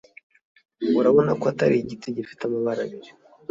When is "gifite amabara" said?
2.17-2.81